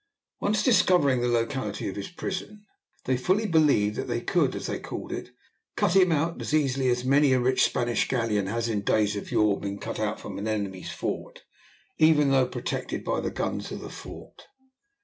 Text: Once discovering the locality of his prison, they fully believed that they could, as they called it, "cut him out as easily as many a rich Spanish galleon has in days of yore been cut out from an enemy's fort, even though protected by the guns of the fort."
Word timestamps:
Once 0.39 0.63
discovering 0.63 1.21
the 1.21 1.27
locality 1.27 1.87
of 1.87 1.95
his 1.95 2.09
prison, 2.09 2.65
they 3.05 3.15
fully 3.15 3.45
believed 3.45 3.95
that 3.97 4.07
they 4.07 4.19
could, 4.19 4.55
as 4.55 4.65
they 4.65 4.79
called 4.79 5.11
it, 5.11 5.29
"cut 5.77 5.95
him 5.95 6.11
out 6.11 6.41
as 6.41 6.55
easily 6.55 6.89
as 6.89 7.05
many 7.05 7.33
a 7.33 7.39
rich 7.39 7.61
Spanish 7.63 8.07
galleon 8.07 8.47
has 8.47 8.67
in 8.67 8.81
days 8.81 9.15
of 9.15 9.31
yore 9.31 9.59
been 9.59 9.77
cut 9.77 9.99
out 9.99 10.19
from 10.19 10.39
an 10.39 10.47
enemy's 10.47 10.89
fort, 10.89 11.43
even 11.99 12.31
though 12.31 12.47
protected 12.47 13.03
by 13.03 13.21
the 13.21 13.29
guns 13.29 13.71
of 13.71 13.79
the 13.81 13.91
fort." 13.91 14.47